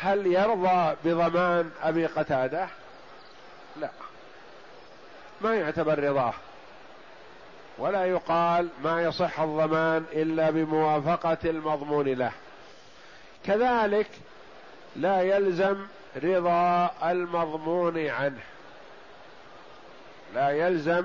هل 0.00 0.26
يرضى 0.26 0.96
بضمان 1.04 1.70
أبي 1.82 2.06
قتادة؟ 2.06 2.68
لا. 3.80 3.90
ما 5.40 5.54
يعتبر 5.54 5.98
رضاه. 5.98 6.34
ولا 7.78 8.04
يقال 8.04 8.68
ما 8.84 9.02
يصح 9.02 9.40
الضمان 9.40 10.04
إلا 10.12 10.50
بموافقة 10.50 11.38
المضمون 11.44 12.08
له. 12.08 12.32
كذلك 13.44 14.10
لا 14.96 15.22
يلزم 15.22 15.86
رضا 16.16 16.90
المضمون 17.04 18.06
عنه. 18.06 18.42
لا 20.34 20.50
يلزم 20.50 21.04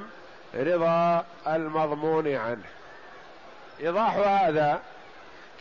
رضا 0.56 1.26
المضمون 1.48 2.28
عنه. 2.36 2.63
إيضاح 3.80 4.15
هذا 4.15 4.82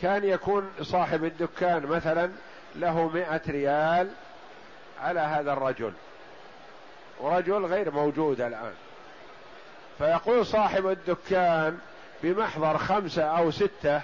كان 0.01 0.23
يكون 0.23 0.71
صاحب 0.81 1.23
الدكان 1.23 1.85
مثلا 1.85 2.31
له 2.75 3.07
مئة 3.07 3.41
ريال 3.47 4.09
على 5.01 5.19
هذا 5.19 5.53
الرجل 5.53 5.93
ورجل 7.19 7.65
غير 7.65 7.91
موجود 7.91 8.41
الآن. 8.41 8.73
فيقول 9.97 10.45
صاحب 10.45 10.87
الدكان 10.87 11.79
بمحضر 12.23 12.77
خمسة 12.77 13.23
أو 13.23 13.51
ستة 13.51 14.01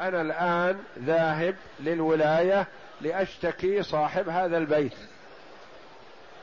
أنا 0.00 0.20
الآن 0.20 0.78
ذاهب 0.98 1.56
للولاية 1.80 2.66
لأشتكي 3.00 3.82
صاحب 3.82 4.28
هذا 4.28 4.58
البيت. 4.58 4.96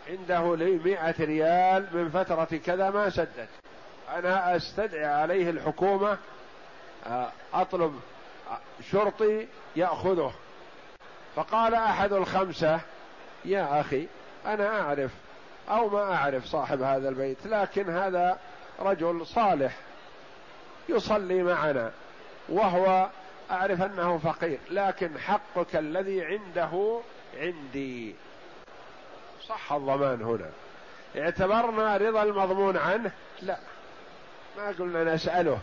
عنده 0.09 0.55
لي 0.55 0.71
مئة 0.71 1.15
ريال 1.19 1.87
من 1.93 2.09
فترة 2.09 2.57
كذا 2.65 2.89
ما 2.89 3.09
سدد. 3.09 3.47
أنا 4.15 4.55
أستدعي 4.55 5.05
عليه 5.05 5.49
الحكومة 5.49 6.17
أطلب 7.53 7.99
شرطي 8.91 9.47
يأخذه. 9.75 10.33
فقال 11.35 11.73
أحد 11.73 12.13
الخمسة 12.13 12.79
يا 13.45 13.81
أخي 13.81 14.07
أنا 14.45 14.81
أعرف 14.81 15.11
أو 15.69 15.89
ما 15.89 16.15
أعرف 16.15 16.45
صاحب 16.45 16.81
هذا 16.81 17.09
البيت 17.09 17.47
لكن 17.47 17.89
هذا 17.89 18.39
رجل 18.79 19.25
صالح 19.25 19.75
يصلي 20.89 21.43
معنا 21.43 21.91
وهو 22.49 23.09
أعرف 23.51 23.81
أنه 23.81 24.17
فقير 24.17 24.59
لكن 24.69 25.19
حقك 25.19 25.75
الذي 25.75 26.25
عنده 26.25 26.99
عندي. 27.37 28.15
صح 29.47 29.73
الضمان 29.73 30.21
هنا. 30.21 30.49
اعتبرنا 31.17 31.97
رضا 31.97 32.23
المضمون 32.23 32.77
عنه؟ 32.77 33.11
لا. 33.41 33.57
ما 34.57 34.67
قلنا 34.67 35.13
نسأله. 35.13 35.59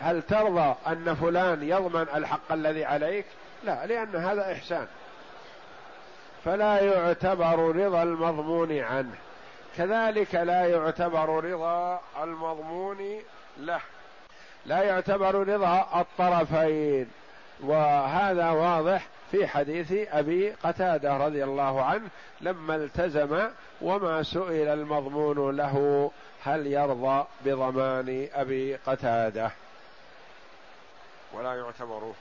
هل 0.00 0.22
ترضى 0.22 0.74
أن 0.86 1.14
فلان 1.14 1.62
يضمن 1.62 2.06
الحق 2.14 2.52
الذي 2.52 2.84
عليك؟ 2.84 3.26
لا 3.64 3.86
لأن 3.86 4.16
هذا 4.16 4.52
إحسان. 4.52 4.86
فلا 6.44 6.80
يعتبر 6.80 7.76
رضا 7.76 8.02
المضمون 8.02 8.78
عنه. 8.78 9.14
كذلك 9.76 10.34
لا 10.34 10.66
يعتبر 10.66 11.44
رضا 11.44 12.00
المضمون 12.22 12.98
له. 13.58 13.80
لا 14.66 14.82
يعتبر 14.82 15.48
رضا 15.48 15.86
الطرفين. 16.00 17.10
وهذا 17.60 18.50
واضح 18.50 19.06
في 19.30 19.46
حديث 19.46 19.92
أبي 20.12 20.50
قتادة 20.50 21.16
رضي 21.16 21.44
الله 21.44 21.84
عنه 21.84 22.08
لما 22.40 22.74
التزم 22.74 23.48
وما 23.80 24.22
سئل 24.22 24.68
المضمون 24.68 25.56
له 25.56 26.10
هل 26.44 26.66
يرضى 26.66 27.24
بضمان 27.44 28.28
أبي 28.34 28.76
قتادة؟ 28.76 29.50
ولا 31.32 31.54
يعتبر 31.54 32.12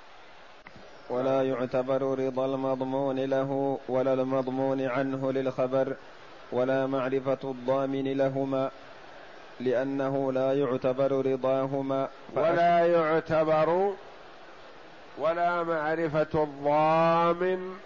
ولا 1.10 1.44
يعتبر 1.44 2.02
رضا 2.02 2.46
المضمون 2.46 3.20
له 3.20 3.80
ولا 3.90 4.14
المضمون 4.14 4.82
عنه 4.82 5.32
للخبر 5.32 5.96
ولا 6.52 6.88
معرفة 6.88 7.38
الضامن 7.44 8.18
لهما 8.18 8.72
لأنه 9.60 10.32
لا 10.32 10.54
يعتبر 10.54 11.26
رضاهما. 11.26 12.10
ولا 12.36 12.86
يعتبر 12.86 13.94
ولا 15.18 15.64
معرفة 15.64 16.44
الضامن 16.44 17.78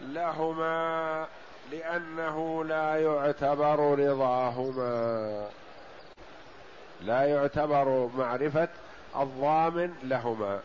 لهما 0.00 1.26
لأنه 1.72 2.64
لا 2.64 2.96
يعتبر 2.96 3.98
رضاهما. 3.98 5.46
لا 7.00 7.24
يعتبر 7.24 8.10
معرفة 8.16 8.68
الضامن 9.20 9.94
لهما. 10.02 10.60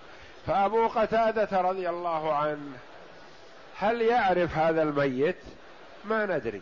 فأبو 0.48 0.88
قتادة 0.88 1.62
رضي 1.62 1.90
الله 1.90 2.36
عنه 2.36 2.72
هل 3.78 4.02
يعرف 4.02 4.58
هذا 4.58 4.84
الميت؟ 4.84 5.36
ما 6.06 6.26
ندري. 6.26 6.62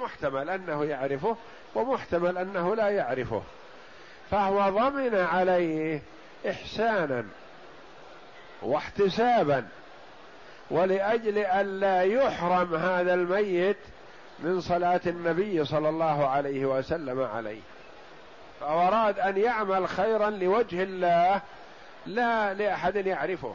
محتمل 0.00 0.50
أنه 0.50 0.84
يعرفه 0.84 1.36
ومحتمل 1.74 2.38
أنه 2.38 2.74
لا 2.74 2.88
يعرفه. 2.88 3.42
فهو 4.30 4.70
ضمن 4.70 5.14
عليه 5.14 6.02
إحسانا 6.50 7.24
واحتسابا 8.62 9.68
ولأجل 10.70 11.38
الا 11.38 12.02
يحرم 12.02 12.74
هذا 12.74 13.14
الميت 13.14 13.76
من 14.38 14.60
صلاة 14.60 15.00
النبي 15.06 15.64
صلى 15.64 15.88
الله 15.88 16.28
عليه 16.28 16.66
وسلم 16.66 17.22
عليه. 17.22 17.60
فأراد 18.60 19.18
أن 19.18 19.36
يعمل 19.36 19.88
خيرا 19.88 20.30
لوجه 20.30 20.82
الله 20.82 21.40
لا 22.06 22.54
لأحد 22.54 22.96
يعرفه. 22.96 23.54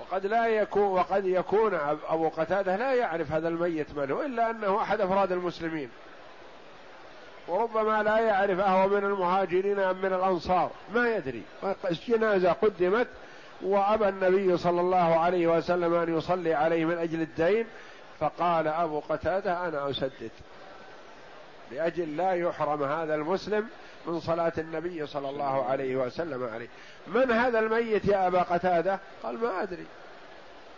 وقد 0.00 0.26
لا 0.26 0.46
يكون 0.46 0.82
وقد 0.82 1.26
يكون 1.26 1.74
أبو 2.08 2.28
قتادة 2.28 2.76
لا 2.76 2.94
يعرف 2.94 3.32
هذا 3.32 3.48
الميت 3.48 3.94
من 3.94 4.10
هو 4.10 4.22
إلا 4.22 4.50
أنه 4.50 4.82
أحد 4.82 5.00
أفراد 5.00 5.32
المسلمين. 5.32 5.90
وربما 7.48 8.02
لا 8.02 8.18
يعرف 8.18 8.60
أهو 8.60 8.88
من 8.88 9.04
المهاجرين 9.04 9.78
أم 9.78 9.96
من 9.96 10.12
الأنصار 10.12 10.70
ما 10.94 11.16
يدري. 11.16 11.42
الجنازة 11.90 12.52
قدمت 12.52 13.08
وأبى 13.62 14.08
النبي 14.08 14.56
صلى 14.56 14.80
الله 14.80 15.20
عليه 15.20 15.46
وسلم 15.46 15.94
أن 15.94 16.18
يصلي 16.18 16.54
عليه 16.54 16.84
من 16.84 16.98
أجل 16.98 17.20
الدين 17.20 17.66
فقال 18.20 18.68
أبو 18.68 19.00
قتادة 19.00 19.68
أنا 19.68 19.90
أسدد. 19.90 20.30
لأجل 21.72 22.16
لا 22.16 22.32
يحرم 22.32 22.82
هذا 22.82 23.14
المسلم 23.14 23.68
من 24.06 24.20
صلاة 24.20 24.52
النبي 24.58 25.06
صلى 25.06 25.30
الله 25.30 25.64
عليه 25.64 25.96
وسلم 25.96 26.44
عليه. 26.44 26.68
من 27.06 27.30
هذا 27.30 27.58
الميت 27.58 28.04
يا 28.04 28.26
أبا 28.26 28.42
قتادة؟ 28.42 28.98
قال 29.22 29.38
ما 29.38 29.62
أدري. 29.62 29.86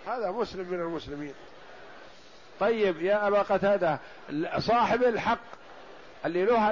هذا 0.06 0.30
مسلم 0.30 0.66
من 0.70 0.80
المسلمين. 0.80 1.34
طيب 2.60 3.02
يا 3.02 3.28
أبا 3.28 3.42
قتادة 3.42 3.98
صاحب 4.58 5.02
الحق 5.02 5.38
اللي 6.26 6.44
له 6.44 6.70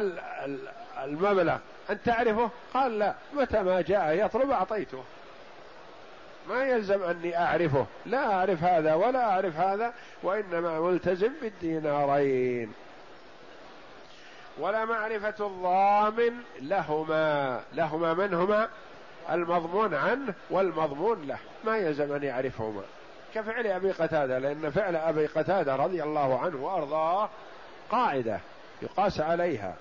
المبلغ 1.04 1.56
أن 1.90 2.02
تعرفه؟ 2.04 2.50
قال 2.74 2.98
لا. 2.98 3.14
متى 3.34 3.62
ما 3.62 3.80
جاء 3.80 4.24
يطلب 4.24 4.50
أعطيته. 4.50 5.04
ما 6.48 6.64
يلزم 6.64 7.02
أني 7.02 7.38
أعرفه. 7.38 7.86
لا 8.06 8.32
أعرف 8.32 8.62
هذا 8.62 8.94
ولا 8.94 9.24
أعرف 9.30 9.56
هذا 9.56 9.92
وإنما 10.22 10.80
ملتزم 10.80 11.32
بالدينارين. 11.42 12.72
ولا 14.58 14.84
معرفة 14.84 15.46
الضامن 15.46 16.32
لهما. 16.60 17.60
لهما 17.74 18.14
من 18.14 18.34
هما؟ 18.34 18.68
المضمون 19.30 19.94
عنه 19.94 20.34
والمضمون 20.50 21.26
له. 21.26 21.38
ما 21.64 21.76
يلزم 21.76 22.12
أن 22.14 22.22
يعرفهما. 22.22 22.82
كفعل 23.34 23.66
أبي 23.66 23.92
قتادة 23.92 24.38
لأن 24.38 24.70
فعل 24.70 24.96
أبي 24.96 25.26
قتادة 25.26 25.76
رضي 25.76 26.02
الله 26.02 26.38
عنه 26.38 26.56
وأرضاه 26.56 27.28
قاعدة 27.90 28.40
يقاس 28.82 29.20
عليها. 29.20 29.74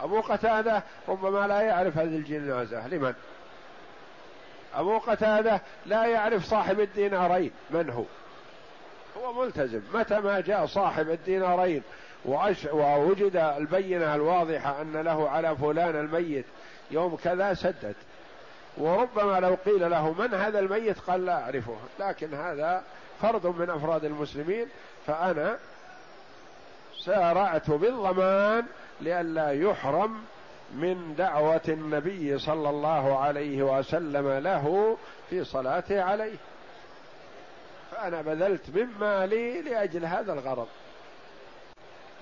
أبو 0.00 0.20
قتادة 0.20 0.82
ربما 1.08 1.46
لا 1.46 1.60
يعرف 1.60 1.98
هذه 1.98 2.16
الجنازة. 2.16 2.88
لمن؟ 2.88 3.14
أبو 4.74 4.98
قتادة 4.98 5.60
لا 5.86 6.06
يعرف 6.06 6.44
صاحب 6.44 6.80
الدينارين. 6.80 7.50
من 7.70 7.90
هو؟ 7.90 8.04
هو 9.18 9.32
ملتزم. 9.32 9.80
متى 9.94 10.20
ما 10.20 10.40
جاء 10.40 10.66
صاحب 10.66 11.10
الدينارين. 11.10 11.82
ووجد 12.72 13.36
البينة 13.36 14.14
الواضحة 14.14 14.82
أن 14.82 14.96
له 14.96 15.30
على 15.30 15.56
فلان 15.56 15.96
الميت. 15.96 16.44
يوم 16.90 17.16
كذا 17.16 17.54
سدد. 17.54 17.94
وربما 18.78 19.40
لو 19.40 19.56
قيل 19.66 19.90
له 19.90 20.12
من 20.12 20.34
هذا 20.34 20.58
الميت؟ 20.58 20.98
قال 20.98 21.26
لا 21.26 21.42
أعرفه. 21.42 21.76
لكن 22.00 22.34
هذا 22.34 22.82
فرد 23.22 23.46
من 23.46 23.70
أفراد 23.70 24.04
المسلمين. 24.04 24.66
فأنا 25.06 25.58
سارعت 27.04 27.70
بالضمان 27.70 28.64
لئلا 29.00 29.50
يحرم 29.50 30.22
من 30.74 31.14
دعوة 31.18 31.60
النبي 31.68 32.38
صلى 32.38 32.70
الله 32.70 33.18
عليه 33.18 33.62
وسلم 33.62 34.28
له 34.28 34.96
في 35.30 35.44
صلاته 35.44 36.02
عليه. 36.02 36.36
فأنا 37.90 38.22
بذلت 38.22 38.70
من 38.74 38.86
مالي 39.00 39.62
لأجل 39.62 40.04
هذا 40.04 40.32
الغرض. 40.32 40.68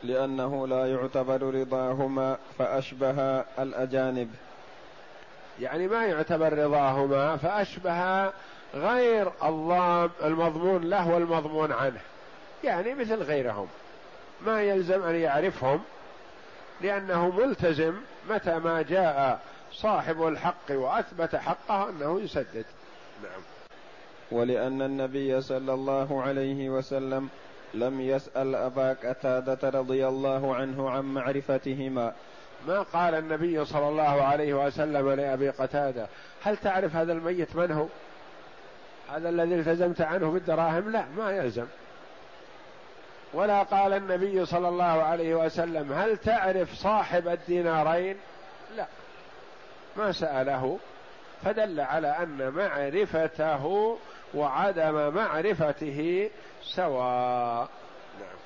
لأنه 0.04 0.66
لا 0.66 0.87
يعتبر 0.87 1.54
رضاهما 1.54 2.38
فأشبه 2.58 3.44
الأجانب. 3.58 4.30
يعني 5.61 5.87
ما 5.87 6.06
يعتبر 6.06 6.52
رضاهما 6.58 7.37
فأشبه 7.37 8.32
غير 8.74 9.32
الضام 9.42 10.11
المضمون 10.24 10.84
له 10.84 11.08
والمضمون 11.08 11.72
عنه. 11.72 12.00
يعني 12.64 12.94
مثل 12.94 13.22
غيرهم. 13.22 13.68
ما 14.46 14.62
يلزم 14.62 15.02
أن 15.02 15.14
يعرفهم 15.14 15.80
لأنه 16.80 17.30
ملتزم 17.30 17.94
متى 18.30 18.58
ما 18.58 18.82
جاء 18.82 19.40
صاحب 19.72 20.26
الحق 20.26 20.70
وأثبت 20.70 21.37
حقه 21.37 21.88
أنه 21.88 22.20
يسدد. 22.20 22.64
نعم. 23.22 23.40
ولأن 24.30 24.82
النبي 24.82 25.40
صلى 25.40 25.74
الله 25.74 26.22
عليه 26.22 26.70
وسلم 26.70 27.28
لم 27.74 28.00
يسأل 28.00 28.54
أبا 28.54 28.92
قتادة 28.92 29.68
رضي 29.68 30.09
الله 30.09 30.54
عنه 30.54 30.90
عن 30.90 31.02
معرفتهما. 31.02 32.12
ما 32.66 32.83
قال 32.83 33.14
النبي 33.14 33.64
صلى 33.64 33.88
الله 33.88 34.22
عليه 34.22 34.66
وسلم 34.66 35.11
لأبي 35.11 35.50
قتادة؟ 35.50 36.07
هل 36.42 36.57
تعرف 36.57 36.96
هذا 36.96 37.12
الميت 37.12 37.57
من 37.57 37.72
هو؟ 37.72 37.87
هذا 39.12 39.28
الذي 39.28 39.54
التزمت 39.54 40.00
عنه 40.00 40.31
بالدراهم؟ 40.31 40.90
لا 40.90 41.04
ما 41.16 41.31
يلزم. 41.31 41.66
ولا 43.33 43.62
قال 43.62 43.92
النبي 43.92 44.46
صلى 44.46 44.68
الله 44.68 44.85
عليه 44.85 45.35
وسلم 45.35 45.92
هل 45.92 46.16
تعرف 46.16 46.74
صاحب 46.74 47.28
الدينارين؟ 47.28 48.16
لا. 48.76 48.87
ما 49.96 50.12
سأله 50.12 50.78
فدل 51.44 51.81
على 51.81 52.09
أن 52.09 52.50
معرفته 52.50 53.96
وعدم 54.34 55.14
معرفته 55.14 56.30
سواء. 56.62 57.68
نعم. 58.20 58.38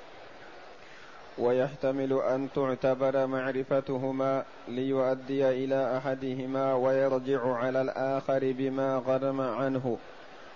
ويحتمل 1.38 2.12
أن 2.12 2.48
تعتبر 2.54 3.26
معرفتهما 3.26 4.44
ليؤدي 4.68 5.48
إلى 5.48 5.96
أحدهما 5.98 6.74
ويرجع 6.74 7.56
على 7.56 7.82
الآخر 7.82 8.40
بما 8.42 9.02
غرم 9.06 9.40
عنه. 9.40 9.98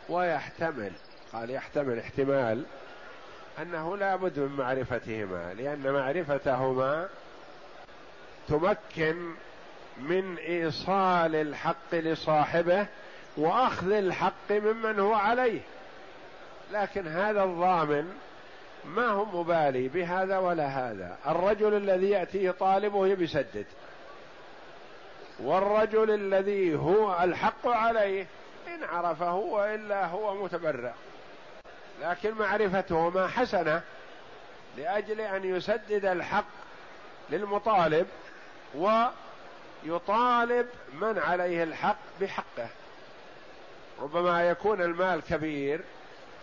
ويحتمل 0.08 0.92
قال 1.32 1.50
يحتمل 1.50 1.98
احتمال 1.98 2.64
أنه 3.62 3.96
لا 3.96 4.16
بد 4.16 4.38
من 4.38 4.56
معرفتهما 4.56 5.54
لأن 5.54 5.92
معرفتهما 5.92 7.08
تمكن 8.48 9.34
من 9.98 10.38
إيصال 10.38 11.34
الحق 11.34 11.94
لصاحبه 11.94 12.86
وأخذ 13.37 13.92
الحق 13.92 14.51
ممن 14.51 15.01
هو 15.01 15.14
عليه. 15.14 15.61
لكن 16.72 17.09
هذا 17.09 17.44
الضامن 17.44 18.14
ما 18.85 19.07
هو 19.07 19.25
مبالي 19.25 19.88
بهذا 19.88 20.38
ولا 20.38 20.66
هذا. 20.66 21.18
الرجل 21.27 21.75
الذي 21.75 22.11
ياتيه 22.11 22.51
طالبه 22.51 23.07
يسدد 23.07 23.66
والرجل 25.38 26.11
الذي 26.11 26.77
هو 26.77 27.22
الحق 27.22 27.66
عليه 27.66 28.27
إن 28.68 28.85
عرفه 28.85 29.35
وإلا 29.35 30.07
هو 30.07 30.44
متبرع 30.44 30.94
لكن 32.03 32.35
معرفتهما 32.35 33.29
حسنة 33.29 33.83
لأجل 34.77 35.20
أن 35.20 35.44
يسدد 35.44 36.05
الحق 36.05 36.44
للمطالب 37.31 38.07
ويطالب 38.75 40.66
من 40.92 41.18
عليه 41.18 41.62
الحق 41.62 41.99
بحقه. 42.20 42.68
ربما 44.02 44.48
يكون 44.50 44.82
المال 44.82 45.22
كبير 45.22 45.80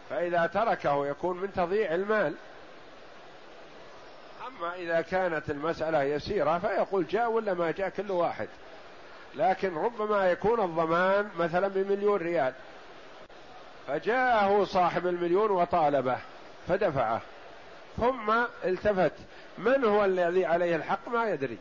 فإذا 0.09 0.45
تركه 0.45 1.07
يكون 1.07 1.37
من 1.37 1.53
تضييع 1.53 1.93
المال. 1.93 2.35
أما 4.47 4.75
إذا 4.75 5.01
كانت 5.01 5.49
المسألة 5.49 6.03
يسيرة 6.03 6.59
فيقول 6.59 7.07
جاء 7.07 7.31
ولا 7.31 7.53
ما 7.53 7.71
جاء 7.71 7.89
كل 7.89 8.11
واحد. 8.11 8.47
لكن 9.35 9.75
ربما 9.75 10.31
يكون 10.31 10.59
الضمان 10.59 11.29
مثلا 11.37 11.67
بمليون 11.67 12.19
ريال. 12.19 12.53
فجاءه 13.87 14.63
صاحب 14.63 15.07
المليون 15.07 15.51
وطالبه 15.51 16.17
فدفعه. 16.67 17.21
ثم 17.97 18.33
التفت. 18.65 19.13
من 19.57 19.85
هو 19.85 20.05
الذي 20.05 20.45
عليه 20.45 20.75
الحق؟ 20.75 21.09
ما 21.09 21.29
يدري. 21.29 21.57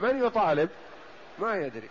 من 0.00 0.26
يطالب؟ 0.26 0.68
ما 1.38 1.56
يدري. 1.56 1.88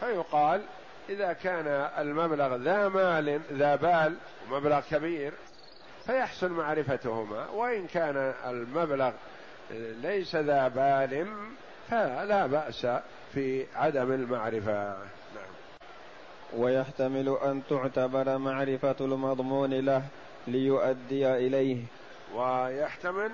فيقال 0.00 0.62
إذا 1.08 1.32
كان 1.32 1.66
المبلغ 1.98 2.56
ذا 2.56 2.88
مال 2.88 3.40
ذا 3.52 3.76
بال 3.76 4.16
مبلغ 4.50 4.80
كبير 4.90 5.32
فيحسن 6.06 6.52
معرفتهما. 6.52 7.48
وإن 7.48 7.86
كان 7.86 8.34
المبلغ 8.46 9.12
ليس 10.02 10.36
ذا 10.36 10.68
بال 10.68 11.26
فلا 11.90 12.46
بأس 12.46 12.86
في 13.34 13.66
عدم 13.74 14.12
المعرفة. 14.12 14.88
نعم. 15.34 15.50
ويحتمل 16.56 17.38
أن 17.44 17.62
تعتبر 17.70 18.38
معرفة 18.38 18.96
المضمون 19.00 19.74
له 19.74 20.02
ليؤدي 20.46 21.28
إليه. 21.34 21.84
ويحتمل 22.34 23.30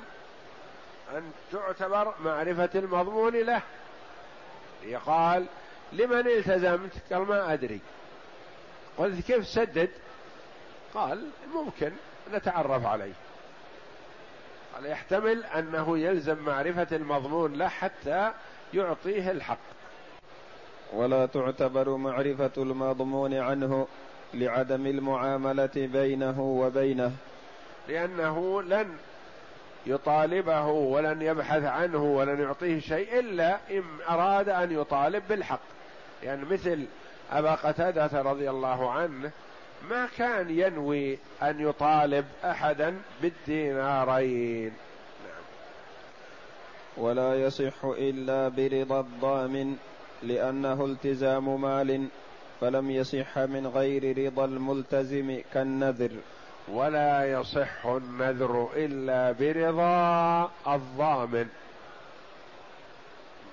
أن 1.17 1.31
تعتبر 1.53 2.15
معرفة 2.25 2.71
المضمون 2.75 3.37
له. 3.37 3.63
يقال 4.83 5.47
لمن 5.95 6.27
التزمت 6.27 7.13
قال 7.13 7.23
ما 7.23 7.53
أدري. 7.53 7.81
قلت 8.99 9.27
كيف 9.27 9.47
سدد؟ 9.47 9.91
قال 10.95 11.27
ممكن 11.55 11.93
نتعرف 12.33 12.87
عليه. 12.87 13.13
قال 14.75 14.87
يحتمل 14.87 15.45
أنه 15.45 15.99
يلزم 15.99 16.39
معرفة 16.39 16.97
المضمون 16.97 17.53
له 17.53 17.69
حتى 17.69 18.33
يعطيه 18.75 19.31
الحق. 19.31 19.59
ولا 20.93 21.27
تعتبر 21.27 21.97
معرفة 21.97 22.51
المضمون 22.57 23.35
عنه 23.35 23.87
لعدم 24.35 24.87
المعاملة 24.87 25.71
بينه 25.77 26.41
وبينه. 26.41 27.13
لأنه 27.89 28.63
لن 28.63 28.97
يطالبه 29.87 30.67
ولن 30.67 31.23
يبحث 31.23 31.65
عنه 31.65 32.05
ولن 32.05 32.41
يعطيه 32.41 32.81
شيء 32.81 33.19
إلا 33.19 33.59
إن 33.71 33.83
أراد 34.09 34.49
أن 34.49 34.73
يطالب 34.73 35.23
بالحق. 35.29 35.74
يعني 36.25 36.45
مثل 36.45 36.87
أبا 37.33 37.55
قتادة 37.55 38.23
رضي 38.23 38.51
الله 38.51 38.91
عنه 38.91 39.31
ما 39.91 40.09
كان 40.19 40.51
ينوي 40.51 41.19
أن 41.43 41.69
يطالب 41.69 42.25
أحدا 42.45 42.95
بالدينارين. 43.23 44.73
نعم. 45.25 45.45
ولا 46.97 47.35
يصح 47.35 47.85
إلا 47.85 48.49
برضا 48.49 49.01
الضامن 49.01 49.77
لأنه 50.23 50.85
التزام 50.85 51.61
مال 51.61 52.09
فلم 52.61 52.91
يصح 52.91 53.39
من 53.39 53.67
غير 53.67 54.27
رضا 54.27 54.45
الملتزم 54.45 55.41
كالنذر. 55.55 56.13
ولا 56.69 57.33
يصح 57.33 57.87
النذر 57.87 58.69
إلا 58.77 59.33
برضا 59.33 60.51
الضامن. 60.75 61.49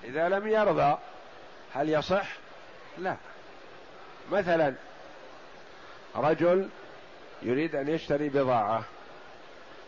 إذا 0.04 0.28
لم 0.28 0.48
يرضى 0.48 0.98
هل 1.72 1.88
يصح؟ 1.88 2.41
لا. 2.98 3.16
مثلا 4.32 4.74
رجل 6.16 6.68
يريد 7.42 7.76
أن 7.76 7.88
يشتري 7.88 8.28
بضاعة 8.28 8.84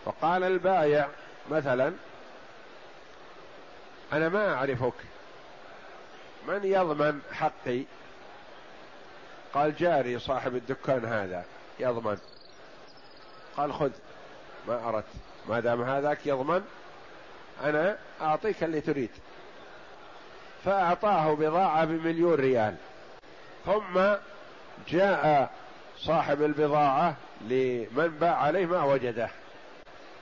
فقال 0.04 0.44
البايع 0.44 1.08
مثلا 1.50 1.92
أنا 4.12 4.28
ما 4.28 4.54
أعرفك 4.54 4.94
من 6.48 6.64
يضمن 6.64 7.20
حقي؟ 7.32 7.84
قال 9.54 9.76
جاري 9.76 10.18
صاحب 10.18 10.54
الدكان 10.54 11.04
هذا 11.04 11.44
يضمن. 11.80 12.18
قال 13.56 13.72
خذ 13.72 13.90
ما 14.68 14.88
أردت 14.88 15.06
ما 15.48 15.60
دام 15.60 15.82
هذاك 15.82 16.26
يضمن 16.26 16.64
أنا 17.64 17.96
أعطيك 18.20 18.64
اللي 18.64 18.80
تريد. 18.80 19.10
فأعطاه 20.64 21.34
بضاعة 21.34 21.84
بمليون 21.84 22.34
ريال. 22.34 22.76
ثم 23.64 24.00
جاء 24.88 25.50
صاحب 25.98 26.42
البضاعة 26.42 27.14
لمن 27.40 28.08
باع 28.20 28.36
عليه 28.36 28.66
ما 28.66 28.82
وجده 28.82 29.28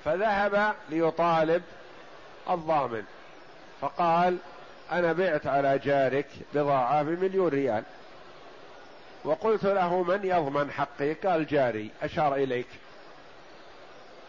فذهب 0.04 0.74
ليطالب 0.88 1.62
الضامن 2.50 3.04
فقال 3.80 4.38
أنا 4.92 5.12
بعت 5.12 5.46
على 5.46 5.78
جارك 5.78 6.26
بضاعة 6.54 7.02
بمليون 7.02 7.48
ريال 7.48 7.84
وقلت 9.24 9.64
له 9.64 10.02
من 10.02 10.20
يضمن 10.24 10.70
حقي؟ 10.70 11.12
قال 11.12 11.46
جاري 11.46 11.90
أشار 12.02 12.34
إليك 12.34 12.66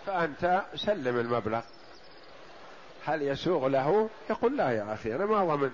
فأنت 0.06 0.62
سلم 0.76 1.20
المبلغ. 1.20 1.62
هل 3.06 3.22
يسوغ 3.22 3.68
له؟ 3.68 4.10
يقول 4.30 4.58
لا 4.58 4.72
يا 4.72 4.94
أخي 4.94 5.16
أنا 5.16 5.26
ما 5.26 5.56
ضمنت. 5.56 5.74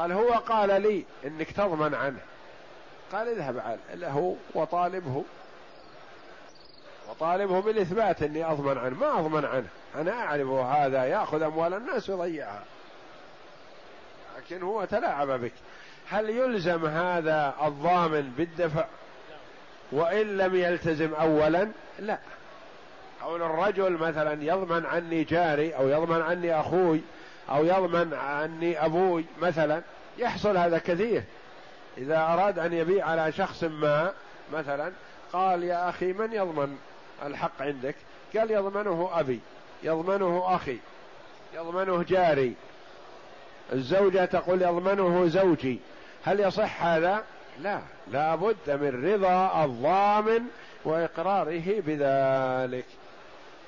قال 0.00 0.12
هو 0.12 0.32
قال 0.32 0.82
لي 0.82 1.04
إنك 1.26 1.50
تضمن 1.52 1.94
عنه. 1.94 2.20
قال 3.12 3.28
اذهب 3.28 3.78
له 3.94 4.36
وطالبه. 4.54 5.24
وطالبه 7.10 7.60
بالإثبات 7.60 8.22
إني 8.22 8.44
أضمن 8.44 8.78
عنه. 8.78 8.98
ما 8.98 9.20
أضمن 9.20 9.44
عنه. 9.44 9.66
أنا 9.94 10.12
أعرف 10.12 10.48
هذا 10.48 11.04
يأخذ 11.04 11.42
أموال 11.42 11.74
الناس 11.74 12.10
ويضيعها. 12.10 12.64
لكن 14.38 14.62
هو 14.62 14.84
تلاعب 14.84 15.28
بك. 15.28 15.52
هل 16.08 16.30
يلزم 16.30 16.86
هذا 16.86 17.54
الضامن 17.62 18.32
بالدفع؟ 18.36 18.84
وإن 19.92 20.36
لم 20.36 20.54
يلتزم 20.54 21.14
أولا؟ 21.14 21.68
لا. 21.98 22.18
أو 23.22 23.36
الرجل 23.36 23.92
مثلا 23.92 24.44
يضمن 24.44 24.86
عني 24.86 25.24
جاري 25.24 25.76
أو 25.76 25.88
يضمن 25.88 26.22
عني 26.22 26.60
أخوي 26.60 27.00
أو 27.50 27.64
يضمن 27.64 28.14
عني 28.14 28.84
أبوي 28.84 29.24
مثلا 29.42 29.82
يحصل 30.18 30.56
هذا 30.56 30.78
كثير. 30.78 31.22
إذا 31.98 32.18
أراد 32.18 32.58
أن 32.58 32.72
يبيع 32.72 33.06
على 33.06 33.32
شخص 33.32 33.64
ما 33.64 34.12
مثلا 34.52 34.92
قال 35.32 35.64
يا 35.64 35.88
أخي 35.88 36.12
من 36.12 36.32
يضمن 36.32 36.78
الحق 37.26 37.62
عندك؟ 37.62 37.94
قال 38.36 38.50
يضمنه 38.50 39.10
أبي 39.12 39.40
يضمنه 39.82 40.54
أخي 40.54 40.78
يضمنه 41.54 42.02
جاري. 42.02 42.54
الزوجة 43.72 44.24
تقول 44.24 44.62
يضمنه 44.62 45.26
زوجي. 45.26 45.78
هل 46.24 46.40
يصح 46.40 46.84
هذا؟ 46.84 47.24
لا 47.60 47.80
لا 48.12 48.34
بد 48.34 48.56
من 48.70 49.12
رضا 49.12 49.64
الضامن 49.64 50.42
وإقراره 50.84 51.80
بذلك. 51.80 52.84